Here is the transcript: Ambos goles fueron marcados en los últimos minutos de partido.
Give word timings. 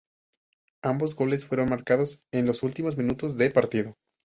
Ambos 0.81 1.13
goles 1.15 1.45
fueron 1.45 1.69
marcados 1.69 2.23
en 2.31 2.47
los 2.47 2.63
últimos 2.63 2.97
minutos 2.97 3.37
de 3.37 3.51
partido. 3.51 3.97